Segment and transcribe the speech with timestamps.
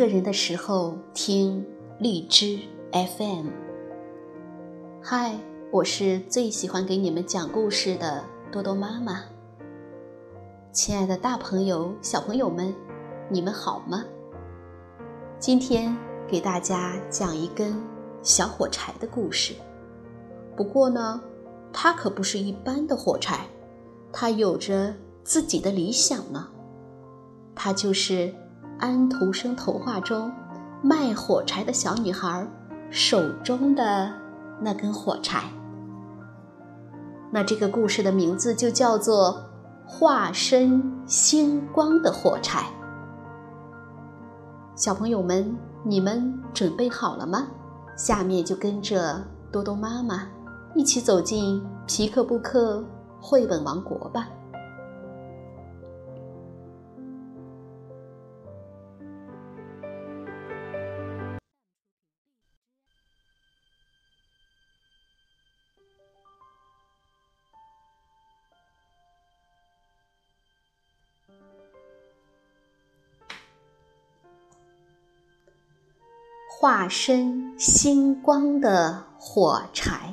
[0.00, 1.62] 个人的时候听
[1.98, 2.58] 荔枝
[2.90, 3.48] FM。
[5.02, 5.38] 嗨，
[5.70, 9.22] 我是最喜欢给你们讲故事的多多妈妈。
[10.72, 12.74] 亲爱的大朋友、小朋友们，
[13.28, 14.02] 你们好吗？
[15.38, 15.94] 今天
[16.26, 17.78] 给大家讲一根
[18.22, 19.52] 小火柴的故事。
[20.56, 21.20] 不过呢，
[21.74, 23.46] 它可不是一般的火柴，
[24.10, 26.48] 它有着自己的理想呢。
[27.54, 28.34] 它就是
[28.80, 30.32] 安徒生童话中
[30.82, 32.48] 卖火柴的小女孩
[32.90, 34.10] 手中的
[34.58, 35.44] 那根火柴。
[37.30, 39.44] 那这个故事的名字就叫做
[39.88, 42.60] 《化身星光的火柴》。
[44.74, 47.46] 小朋友们，你们准备好了吗？
[47.96, 49.22] 下面就跟着
[49.52, 50.26] 多多妈妈
[50.74, 52.82] 一起走进皮克布克
[53.20, 54.26] 绘本王国吧。
[76.62, 80.12] 化身星光的火柴，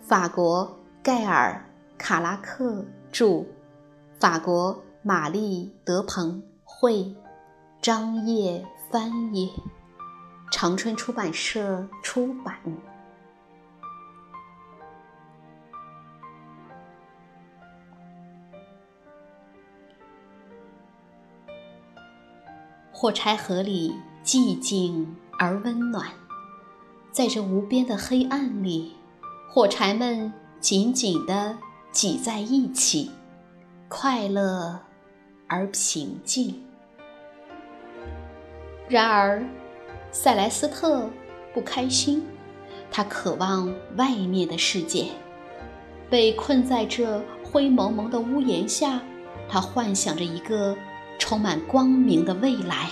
[0.00, 1.66] 法国盖尔·
[2.00, 3.44] 卡拉克著，
[4.20, 7.12] 法国玛丽·德鹏绘，
[7.80, 9.52] 张烨翻译，
[10.52, 12.54] 长春出版社出版。
[22.92, 25.16] 火柴盒里寂静。
[25.44, 26.06] 而温暖，
[27.10, 28.92] 在这无边的黑暗里，
[29.50, 31.58] 火柴们紧紧地
[31.90, 33.10] 挤在一起，
[33.88, 34.78] 快乐
[35.48, 36.62] 而平静。
[38.88, 39.44] 然而，
[40.12, 41.10] 塞莱斯特
[41.52, 42.24] 不开心，
[42.88, 45.06] 他渴望外面的世界。
[46.08, 49.00] 被困在这灰蒙蒙的屋檐下，
[49.48, 50.76] 他幻想着一个
[51.18, 52.88] 充满光明的未来。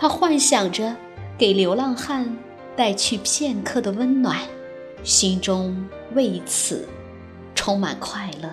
[0.00, 0.96] 他幻想着
[1.36, 2.34] 给流浪汉
[2.74, 4.38] 带去片刻的温暖，
[5.02, 6.88] 心中为此
[7.54, 8.48] 充满快乐；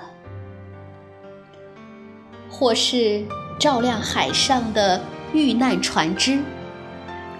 [2.49, 3.23] 或是
[3.57, 6.37] 照亮海上的遇难船只，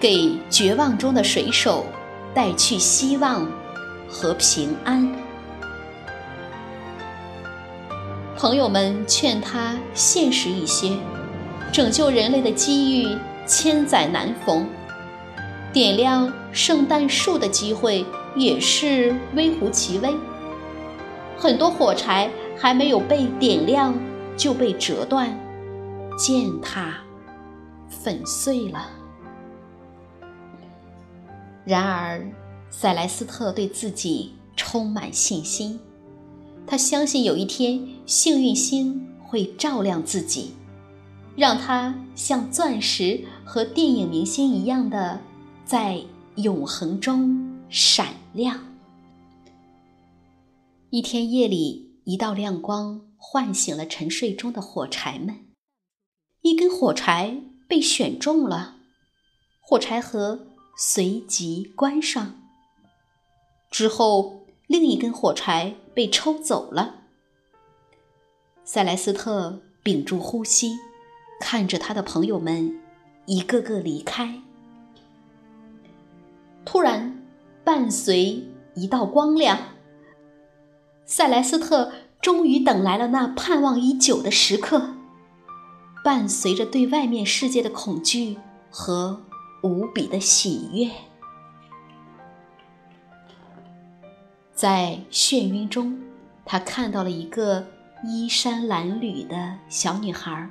[0.00, 1.84] 给绝望中的水手
[2.34, 3.46] 带去希望
[4.08, 5.06] 和平安。
[8.38, 10.96] 朋友们劝他现实一些，
[11.70, 13.14] 拯救人类的机遇。
[13.48, 14.68] 千载难逢，
[15.72, 18.04] 点亮圣诞树的机会
[18.36, 20.14] 也是微乎其微。
[21.36, 23.94] 很多火柴还没有被点亮
[24.36, 25.34] 就被折断、
[26.18, 26.98] 践踏、
[27.88, 28.90] 粉碎了。
[31.64, 32.30] 然而，
[32.68, 35.80] 塞莱斯特对自己充满信心，
[36.66, 40.54] 他相信有一天幸运星会照亮自己。
[41.38, 45.20] 让它像钻石和电影明星一样的
[45.64, 46.02] 在
[46.34, 48.58] 永恒中闪亮。
[50.90, 55.46] 一天夜里，一道亮光唤醒了沉睡中的火柴们，
[56.40, 58.78] 一根火柴被选中了，
[59.60, 60.40] 火柴盒
[60.76, 62.34] 随即关上。
[63.70, 67.02] 之后，另一根火柴被抽走了。
[68.64, 70.76] 塞莱斯特屏住呼吸。
[71.40, 72.78] 看着他的朋友们
[73.26, 74.40] 一个个离开，
[76.64, 77.22] 突然
[77.64, 79.58] 伴随一道光亮，
[81.04, 84.94] 塞莱斯特终于等来了那盼望已久的时刻。
[86.04, 88.38] 伴随着对外面世界的恐惧
[88.70, 89.20] 和
[89.62, 90.90] 无比的喜悦，
[94.54, 96.00] 在眩晕中，
[96.46, 97.66] 他看到了一个
[98.04, 100.48] 衣衫褴褛的小女孩。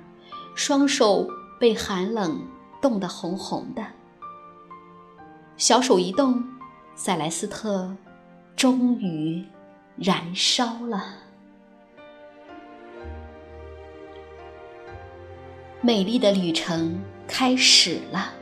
[0.58, 2.42] 双手被寒冷
[2.82, 3.86] 冻得红红的，
[5.56, 6.44] 小手一动，
[6.96, 7.96] 塞莱斯特
[8.56, 9.46] 终于
[9.98, 11.14] 燃烧了。
[15.80, 18.34] 美丽的旅程开始了。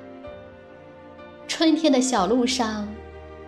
[1.49, 2.87] 春天的小路上，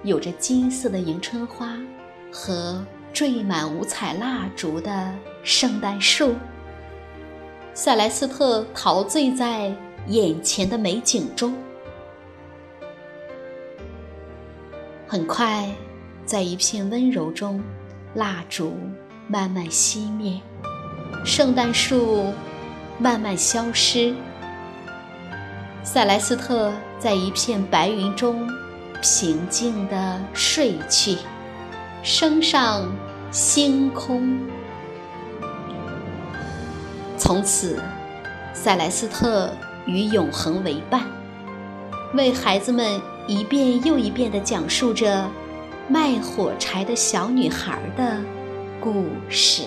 [0.04, 1.78] 有着金色的迎春花
[2.34, 6.36] 和缀满五彩蜡烛的圣诞树。
[7.80, 9.72] 塞莱斯特陶醉在
[10.08, 11.54] 眼前的美景中。
[15.06, 15.70] 很快，
[16.26, 17.62] 在一片温柔中，
[18.16, 18.76] 蜡烛
[19.28, 20.42] 慢慢熄灭，
[21.24, 22.34] 圣诞树
[22.98, 24.12] 慢慢消失，
[25.84, 28.50] 塞莱斯特在一片白云中
[29.04, 31.16] 平静地睡去，
[32.02, 32.92] 升上
[33.30, 34.36] 星空。
[37.18, 37.82] 从此，
[38.54, 39.52] 塞莱斯特
[39.88, 41.02] 与永恒为伴，
[42.14, 45.28] 为孩子们一遍又一遍地讲述着
[45.90, 48.22] 卖火柴的小女孩的
[48.80, 49.64] 故事。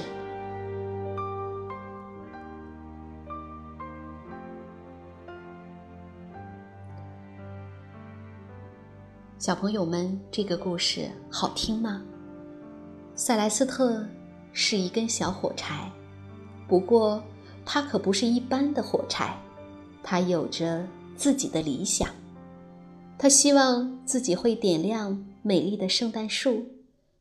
[9.39, 12.01] 小朋友们，这个故事好听吗？
[13.17, 14.07] 塞莱斯特
[14.53, 15.91] 是一根小火柴，
[16.69, 17.23] 不过
[17.73, 19.41] 他可不是一般的火柴，
[20.03, 20.85] 他有着
[21.17, 22.11] 自己的理想。
[23.17, 26.67] 他希望自己会点亮美丽的圣诞树，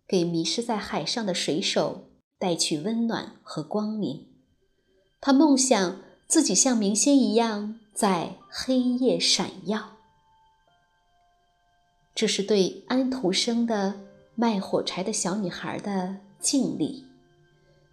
[0.07, 2.10] 给迷失在海上的水手
[2.40, 4.25] 带去温暖和光明。
[5.22, 9.98] 他梦想自己像明星一样在黑夜闪耀。
[12.16, 14.00] 这是对安徒生的
[14.34, 17.06] 卖火柴的小女孩的敬礼。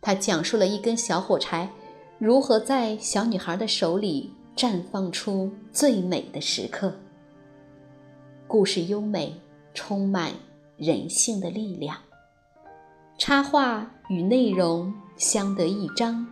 [0.00, 1.70] 他讲述了一根小火柴
[2.18, 6.92] 如何在小女孩的手里绽放出最美的时刻。
[8.46, 9.34] 故事优美，
[9.74, 10.32] 充满
[10.76, 11.96] 人性的力量。
[13.18, 16.26] 插画与内容相得益彰，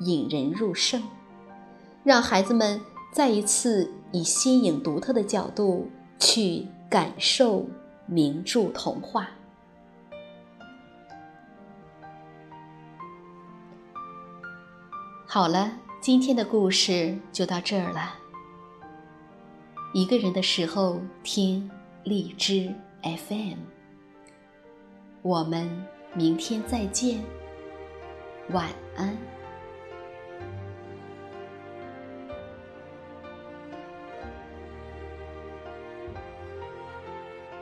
[0.00, 1.02] 引人入胜，
[2.04, 2.80] 让孩子们
[3.12, 5.86] 再一次以新颖独特的角度
[6.18, 6.66] 去。
[6.90, 7.66] 感受
[8.06, 9.28] 名著童话。
[15.30, 15.70] 好了，
[16.00, 18.14] 今天的故事就到这儿了。
[19.92, 21.70] 一个人的时候听
[22.02, 23.58] 荔枝 FM，
[25.20, 27.22] 我们明天再见，
[28.52, 29.14] 晚安。